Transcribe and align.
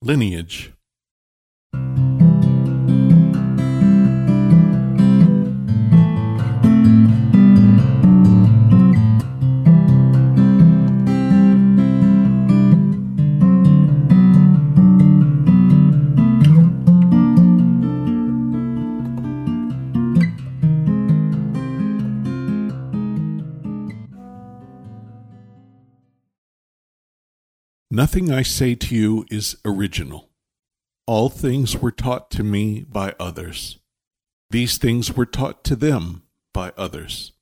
Lineage 0.00 0.72
Nothing 27.90 28.30
I 28.30 28.42
say 28.42 28.74
to 28.74 28.94
you 28.94 29.24
is 29.30 29.56
original. 29.64 30.28
All 31.06 31.30
things 31.30 31.74
were 31.78 31.90
taught 31.90 32.30
to 32.32 32.42
me 32.42 32.82
by 32.82 33.14
others. 33.18 33.78
These 34.50 34.76
things 34.76 35.16
were 35.16 35.24
taught 35.24 35.64
to 35.64 35.76
them 35.76 36.22
by 36.52 36.72
others. 36.76 37.32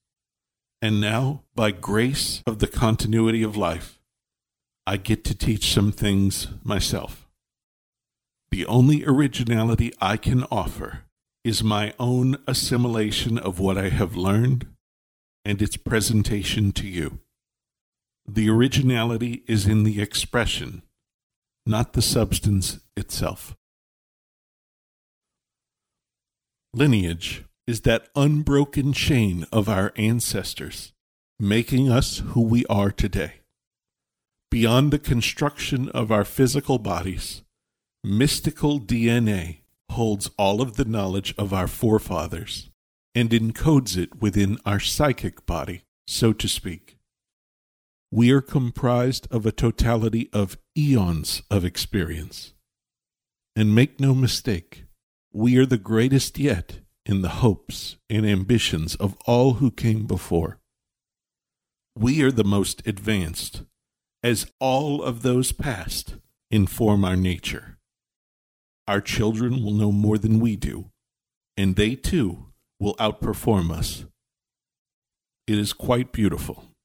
And 0.81 1.01
now, 1.01 1.43
by 1.57 1.73
grace 1.73 2.45
of 2.47 2.61
the 2.61 2.69
continuity 2.69 3.43
of 3.43 3.57
life, 3.57 3.99
I 4.87 4.99
get 4.99 5.25
to 5.25 5.35
teach 5.35 5.73
some 5.73 5.91
things 5.91 6.47
myself. 6.63 7.27
The 8.53 8.67
only 8.67 9.05
originality 9.05 9.93
I 10.01 10.17
can 10.17 10.45
offer 10.45 11.03
is 11.43 11.65
my 11.65 11.93
own 11.99 12.37
assimilation 12.47 13.37
of 13.37 13.59
what 13.59 13.77
I 13.77 13.89
have 13.89 14.15
learned 14.15 14.69
and 15.45 15.61
its 15.61 15.77
presentation 15.77 16.71
to 16.73 16.87
you. 16.87 17.19
The 18.29 18.51
originality 18.51 19.45
is 19.47 19.69
in 19.69 19.85
the 19.85 20.03
expression, 20.03 20.83
not 21.65 21.93
the 21.93 22.03
substance 22.03 22.81
itself. 22.97 23.57
Lineage 26.75 27.45
is 27.69 27.83
that 27.83 28.09
unbroken 28.17 28.93
chain 28.93 29.47
of 29.53 29.69
our 29.69 29.93
ancestors, 29.95 30.93
making 31.39 31.89
us 31.89 32.19
who 32.19 32.43
we 32.43 32.67
are 32.67 32.91
today. 32.91 33.35
Beyond 34.51 34.93
the 34.93 34.99
construction 34.99 35.89
of 35.91 36.11
our 36.11 36.25
physical 36.25 36.79
bodies, 36.81 37.43
mystical 38.03 38.81
DNA 38.81 39.59
holds 39.93 40.31
all 40.37 40.61
of 40.61 40.77
the 40.77 40.85
knowledge 40.85 41.33
of 41.39 41.53
our 41.53 41.69
forefathers 41.69 42.71
and 43.15 43.31
encodes 43.31 43.97
it 43.97 44.21
within 44.21 44.59
our 44.67 44.81
psychic 44.81 45.47
body, 45.47 45.83
so 46.09 46.33
to 46.33 46.49
speak 46.49 46.96
we 48.11 48.31
are 48.31 48.41
comprised 48.41 49.27
of 49.31 49.45
a 49.45 49.53
totality 49.53 50.29
of 50.33 50.59
eons 50.77 51.43
of 51.51 51.65
experience. 51.65 52.53
And 53.55 53.75
make 53.75 53.99
no 53.99 54.15
mistake, 54.15 54.85
we 55.33 55.57
are 55.57 55.67
the 55.67 55.79
greatest 55.79 56.39
yet 56.39 56.81
in 57.05 57.23
the 57.23 57.29
hopes 57.41 57.97
and 58.09 58.27
ambitions 58.27 58.95
of 58.97 59.17
all 59.27 59.55
who 59.55 59.71
came 59.71 60.07
before. 60.07 60.59
We 61.97 62.23
are 62.23 62.31
the 62.31 62.45
most 62.45 62.87
advanced, 62.87 63.63
as 64.23 64.51
all 64.61 65.03
of 65.03 65.23
those 65.23 65.53
past 65.53 66.17
inform 66.51 67.05
our 67.05 67.17
nature. 67.17 67.79
Our 68.87 69.01
children 69.01 69.65
will 69.65 69.73
know 69.73 69.91
more 69.91 70.19
than 70.19 70.39
we 70.39 70.57
do, 70.57 70.91
and 71.57 71.75
they 71.75 71.95
too 71.95 72.47
will 72.79 72.95
outperform 72.97 73.71
us. 73.71 74.05
It 75.47 75.59
is 75.59 75.73
quite 75.73 76.13
beautiful. 76.13 76.76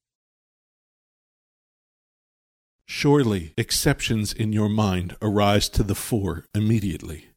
Surely 2.94 3.54
exceptions 3.58 4.34
in 4.34 4.52
your 4.52 4.68
mind 4.68 5.16
arise 5.22 5.70
to 5.70 5.82
the 5.82 5.96
fore 5.96 6.44
immediately, 6.54 7.30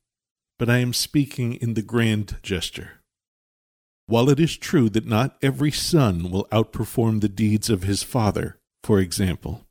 but 0.58 0.68
I 0.68 0.78
am 0.78 0.92
speaking 0.92 1.54
in 1.54 1.74
the 1.74 1.80
grand 1.80 2.38
gesture. 2.42 3.00
While 4.06 4.28
it 4.28 4.40
is 4.40 4.56
true 4.56 4.90
that 4.90 5.06
not 5.06 5.38
every 5.42 5.70
son 5.70 6.32
will 6.32 6.48
outperform 6.50 7.20
the 7.20 7.28
deeds 7.28 7.70
of 7.70 7.84
his 7.84 8.02
father, 8.02 8.58
for 8.82 8.98
example, 8.98 9.64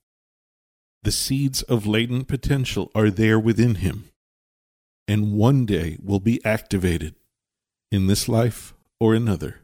the 1.03 1.11
seeds 1.11 1.63
of 1.63 1.85
latent 1.85 2.29
potential 2.29 2.89
are 2.95 3.11
there 3.11 3.37
within 3.37 3.75
him, 3.75 4.05
and 5.05 5.33
one 5.33 5.65
day 5.65 5.97
will 6.01 6.21
be 6.21 6.43
activated 6.45 7.13
in 7.91 8.07
this 8.07 8.29
life 8.29 8.73
or 9.01 9.13
another, 9.13 9.59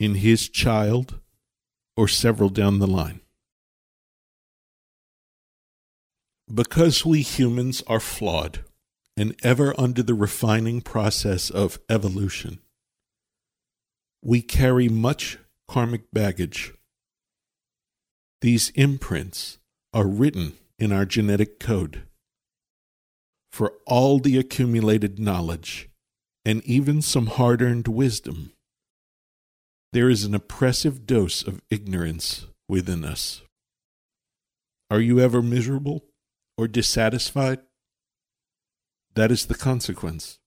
in 0.00 0.16
his 0.16 0.48
child 0.48 1.20
or 1.96 2.08
several 2.08 2.48
down 2.48 2.80
the 2.80 2.88
line. 2.88 3.20
Because 6.52 7.06
we 7.06 7.22
humans 7.22 7.82
are 7.86 8.00
flawed 8.00 8.64
and 9.16 9.34
ever 9.42 9.78
under 9.78 10.02
the 10.02 10.14
refining 10.14 10.82
process 10.82 11.48
of 11.48 11.78
evolution, 11.88 12.58
we 14.22 14.42
carry 14.42 14.88
much 14.88 15.38
karmic 15.68 16.10
baggage. 16.12 16.74
These 18.42 18.70
imprints 18.70 19.58
are 19.94 20.06
written 20.06 20.54
in 20.78 20.92
our 20.92 21.06
genetic 21.06 21.58
code. 21.58 22.02
For 23.50 23.72
all 23.86 24.18
the 24.18 24.36
accumulated 24.36 25.18
knowledge 25.18 25.88
and 26.44 26.62
even 26.64 27.00
some 27.00 27.28
hard 27.28 27.62
earned 27.62 27.88
wisdom, 27.88 28.52
there 29.92 30.10
is 30.10 30.24
an 30.24 30.34
oppressive 30.34 31.06
dose 31.06 31.42
of 31.42 31.62
ignorance 31.70 32.46
within 32.68 33.04
us. 33.04 33.42
Are 34.90 35.00
you 35.00 35.20
ever 35.20 35.40
miserable? 35.40 36.04
Or 36.56 36.68
dissatisfied, 36.68 37.60
that 39.14 39.30
is 39.30 39.46
the 39.46 39.54
consequence. 39.54 40.38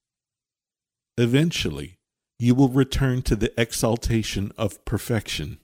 Eventually, 1.17 1.97
you 2.39 2.53
will 2.53 2.69
return 2.69 3.21
to 3.23 3.35
the 3.35 3.53
exaltation 3.59 4.51
of 4.57 4.83
perfection. 4.85 5.59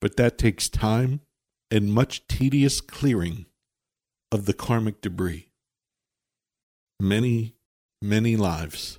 But 0.00 0.16
that 0.16 0.38
takes 0.38 0.68
time 0.68 1.20
and 1.70 1.92
much 1.92 2.26
tedious 2.26 2.80
clearing 2.80 3.46
of 4.32 4.46
the 4.46 4.52
karmic 4.52 5.00
debris. 5.00 5.50
Many, 7.00 7.54
many 8.02 8.36
lives. 8.36 8.98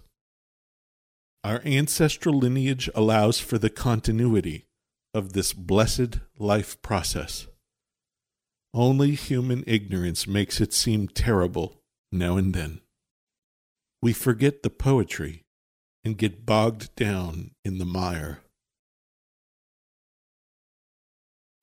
Our 1.43 1.61
ancestral 1.65 2.37
lineage 2.37 2.89
allows 2.95 3.39
for 3.39 3.57
the 3.57 3.69
continuity 3.69 4.65
of 5.13 5.33
this 5.33 5.53
blessed 5.53 6.19
life 6.37 6.81
process. 6.81 7.47
Only 8.75 9.11
human 9.11 9.63
ignorance 9.65 10.27
makes 10.27 10.59
it 10.59 10.73
seem 10.73 11.07
terrible 11.07 11.81
now 12.11 12.35
and 12.35 12.53
then. 12.53 12.81
We 14.01 14.11
forget 14.11 14.63
the 14.63 14.69
poetry 14.69 15.45
and 16.03 16.17
get 16.17 16.45
bogged 16.45 16.93
down 16.97 17.51
in 17.63 17.77
the 17.77 17.85
mire. 17.85 18.41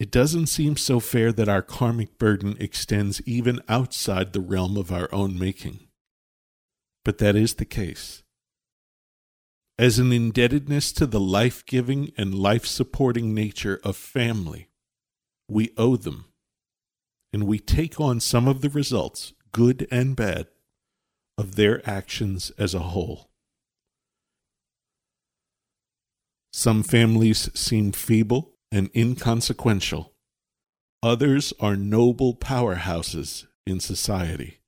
It 0.00 0.10
doesn't 0.10 0.46
seem 0.46 0.78
so 0.78 1.00
fair 1.00 1.32
that 1.32 1.50
our 1.50 1.60
karmic 1.60 2.16
burden 2.16 2.56
extends 2.58 3.20
even 3.26 3.60
outside 3.68 4.32
the 4.32 4.40
realm 4.40 4.78
of 4.78 4.90
our 4.90 5.12
own 5.12 5.38
making. 5.38 5.80
But 7.04 7.18
that 7.18 7.36
is 7.36 7.56
the 7.56 7.66
case. 7.66 8.22
As 9.78 9.98
an 9.98 10.12
indebtedness 10.12 10.92
to 10.92 11.04
the 11.04 11.20
life 11.20 11.66
giving 11.66 12.10
and 12.16 12.34
life 12.34 12.64
supporting 12.64 13.34
nature 13.34 13.82
of 13.84 13.98
family, 13.98 14.70
we 15.46 15.74
owe 15.76 15.96
them 15.96 16.31
and 17.32 17.44
we 17.44 17.58
take 17.58 18.00
on 18.00 18.20
some 18.20 18.46
of 18.46 18.60
the 18.60 18.68
results, 18.68 19.32
good 19.52 19.86
and 19.90 20.14
bad, 20.14 20.46
of 21.38 21.56
their 21.56 21.88
actions 21.88 22.52
as 22.58 22.74
a 22.74 22.80
whole. 22.80 23.30
Some 26.52 26.82
families 26.82 27.48
seem 27.58 27.92
feeble 27.92 28.52
and 28.70 28.90
inconsequential. 28.94 30.12
Others 31.02 31.52
are 31.58 31.76
noble 31.76 32.36
powerhouses 32.36 33.46
in 33.66 33.80
society. 33.80 34.58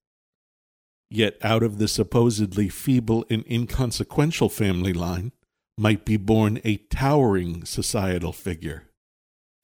Yet 1.11 1.37
out 1.43 1.63
of 1.63 1.79
the 1.79 1.87
supposedly 1.87 2.69
feeble 2.69 3.25
and 3.31 3.45
inconsequential 3.49 4.49
family 4.49 4.93
line 4.93 5.33
might 5.77 6.05
be 6.05 6.17
born 6.17 6.61
a 6.65 6.79
towering 6.79 7.65
societal 7.65 8.33
figure 8.33 8.89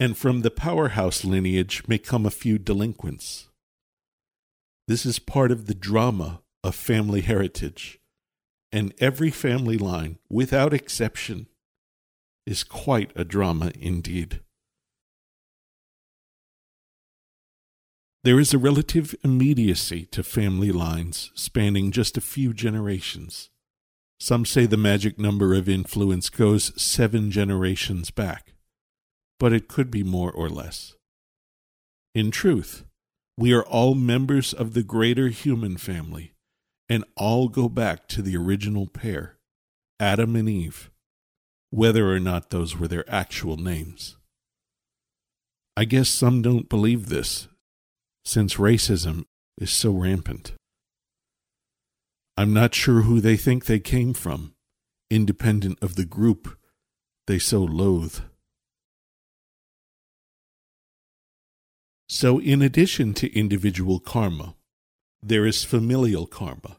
and 0.01 0.17
from 0.17 0.41
the 0.41 0.51
powerhouse 0.51 1.27
lineage 1.27 1.83
may 1.87 1.99
come 1.99 2.25
a 2.25 2.31
few 2.31 2.59
delinquents. 2.59 3.49
This 4.89 5.05
is 5.05 5.19
part 5.19 5.53
of 5.53 5.67
the 5.67 5.75
drama 5.75 6.41
of 6.65 6.75
family 6.75 7.21
heritage, 7.21 8.01
and 8.73 8.95
every 8.99 9.31
family 9.31 9.77
line, 9.77 10.19
without 10.31 10.73
exception, 10.73 11.49
is 12.47 12.65
quite 12.65 13.13
a 13.15 13.25
drama 13.25 13.73
indeed. 13.79 14.41
There 18.25 18.41
is 18.41 18.55
a 18.55 18.59
relative 18.59 19.15
immediacy 19.23 20.07
to 20.07 20.23
family 20.23 20.73
lines 20.73 21.31
spanning 21.35 21.91
just 21.91 22.17
a 22.17 22.23
few 22.23 22.55
generations. 22.55 23.51
Some 24.19 24.47
say 24.47 24.67
the 24.67 24.77
magic 24.77 25.19
number 25.19 25.55
of 25.55 25.69
influence 25.69 26.31
goes 26.31 26.73
seven 26.81 27.31
generations 27.31 28.11
back 28.11 28.55
but 29.41 29.53
it 29.53 29.67
could 29.67 29.91
be 29.91 30.05
more 30.05 30.31
or 30.31 30.49
less. 30.49 30.95
In 32.15 32.31
truth, 32.31 32.85
We 33.41 33.55
are 33.55 33.63
all 33.63 33.95
members 33.95 34.53
of 34.53 34.75
the 34.75 34.83
greater 34.83 35.29
human 35.29 35.79
family 35.79 36.35
and 36.91 37.05
all 37.17 37.49
go 37.49 37.71
back 37.71 38.07
to 38.09 38.21
the 38.21 38.37
original 38.37 38.87
pair, 38.87 39.39
Adam 39.99 40.37
and 40.37 40.47
Eve, 40.47 40.91
whether 41.71 42.13
or 42.13 42.21
not 42.21 42.51
those 42.51 42.77
were 42.77 42.87
their 42.87 43.09
actual 43.11 43.57
names. 43.57 44.19
I 45.75 45.87
guess 45.87 46.11
some 46.11 46.43
don't 46.43 46.69
believe 46.69 47.09
this, 47.09 47.49
since 48.27 48.57
racism 48.57 49.25
is 49.57 49.71
so 49.71 49.93
rampant. 49.93 50.53
I'm 52.37 52.53
not 52.53 52.75
sure 52.75 53.03
who 53.03 53.23
they 53.23 53.39
think 53.39 53.65
they 53.65 53.81
came 53.81 54.13
from, 54.13 54.53
independent 55.11 55.79
of 55.81 55.95
the 55.95 56.05
group 56.05 56.59
they 57.27 57.39
so 57.39 57.61
loathe. 57.61 58.19
So, 62.21 62.39
in 62.39 62.61
addition 62.61 63.15
to 63.15 63.35
individual 63.35 63.99
karma, 63.99 64.55
there 65.23 65.47
is 65.47 65.65
familial 65.65 66.27
karma, 66.27 66.77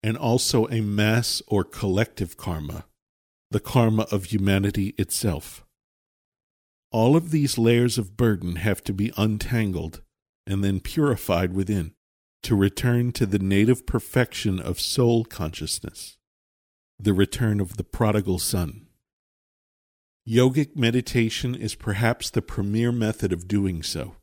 and 0.00 0.16
also 0.16 0.68
a 0.68 0.80
mass 0.80 1.42
or 1.48 1.64
collective 1.64 2.36
karma, 2.36 2.84
the 3.50 3.58
karma 3.58 4.06
of 4.12 4.26
humanity 4.26 4.94
itself. 4.96 5.64
All 6.92 7.16
of 7.16 7.32
these 7.32 7.58
layers 7.58 7.98
of 7.98 8.16
burden 8.16 8.54
have 8.62 8.84
to 8.84 8.92
be 8.92 9.12
untangled 9.16 10.02
and 10.46 10.62
then 10.62 10.78
purified 10.78 11.52
within 11.52 11.94
to 12.44 12.54
return 12.54 13.10
to 13.14 13.26
the 13.26 13.40
native 13.40 13.86
perfection 13.86 14.60
of 14.60 14.78
soul 14.78 15.24
consciousness, 15.24 16.16
the 16.96 17.12
return 17.12 17.58
of 17.58 17.76
the 17.76 17.82
prodigal 17.82 18.38
son. 18.38 18.86
Yogic 20.28 20.76
meditation 20.76 21.56
is 21.56 21.74
perhaps 21.74 22.30
the 22.30 22.40
premier 22.40 22.92
method 22.92 23.32
of 23.32 23.48
doing 23.48 23.82
so, 23.82 24.14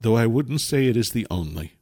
though 0.00 0.16
I 0.16 0.26
wouldn't 0.26 0.60
say 0.60 0.86
it 0.86 0.96
is 0.96 1.10
the 1.10 1.26
only. 1.30 1.74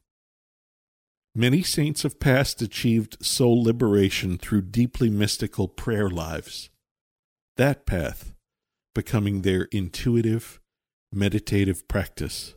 Many 1.34 1.62
saints 1.62 2.04
of 2.04 2.20
past 2.20 2.60
achieved 2.60 3.24
soul 3.24 3.62
liberation 3.62 4.36
through 4.36 4.62
deeply 4.62 5.08
mystical 5.08 5.66
prayer 5.66 6.10
lives. 6.10 6.68
That 7.56 7.86
path 7.86 8.32
becoming 8.94 9.40
their 9.40 9.62
intuitive, 9.72 10.60
meditative 11.12 11.88
practice. 11.88 12.54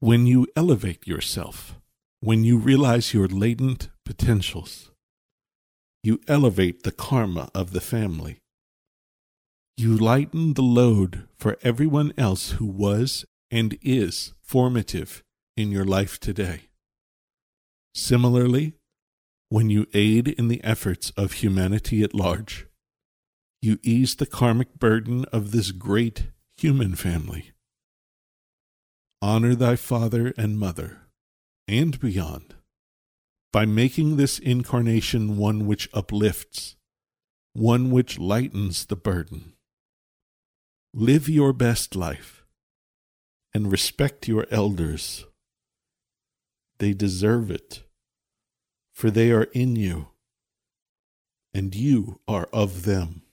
When 0.00 0.26
you 0.26 0.46
elevate 0.56 1.06
yourself, 1.06 1.78
when 2.20 2.44
you 2.44 2.56
realize 2.56 3.12
your 3.12 3.28
latent 3.28 3.90
potentials, 4.04 4.90
you 6.02 6.20
elevate 6.28 6.82
the 6.82 6.92
karma 6.92 7.50
of 7.54 7.72
the 7.72 7.80
family. 7.80 8.40
You 9.76 9.96
lighten 9.96 10.54
the 10.54 10.62
load 10.62 11.26
for 11.36 11.58
everyone 11.62 12.12
else 12.16 12.52
who 12.52 12.66
was 12.66 13.24
and 13.50 13.76
is 13.82 14.32
formative 14.40 15.24
in 15.56 15.72
your 15.72 15.84
life 15.84 16.20
today. 16.20 16.68
Similarly, 17.92 18.74
when 19.48 19.70
you 19.70 19.86
aid 19.92 20.28
in 20.28 20.46
the 20.46 20.62
efforts 20.62 21.10
of 21.16 21.32
humanity 21.34 22.02
at 22.04 22.14
large, 22.14 22.66
you 23.60 23.78
ease 23.82 24.14
the 24.14 24.26
karmic 24.26 24.78
burden 24.78 25.24
of 25.32 25.50
this 25.50 25.72
great 25.72 26.28
human 26.56 26.94
family. 26.94 27.50
Honor 29.20 29.54
thy 29.54 29.74
father 29.74 30.32
and 30.36 30.58
mother, 30.58 31.00
and 31.66 31.98
beyond, 31.98 32.54
by 33.52 33.64
making 33.64 34.16
this 34.16 34.38
incarnation 34.38 35.36
one 35.36 35.66
which 35.66 35.88
uplifts, 35.92 36.76
one 37.54 37.90
which 37.90 38.18
lightens 38.18 38.86
the 38.86 38.96
burden. 38.96 39.53
Live 40.96 41.28
your 41.28 41.52
best 41.52 41.96
life 41.96 42.44
and 43.52 43.72
respect 43.72 44.28
your 44.28 44.46
elders 44.48 45.24
they 46.78 46.92
deserve 46.92 47.50
it, 47.50 47.82
for 48.92 49.10
they 49.10 49.32
are 49.32 49.48
in 49.54 49.74
you, 49.74 50.10
and 51.52 51.74
you 51.74 52.20
are 52.28 52.48
of 52.52 52.84
them. 52.84 53.23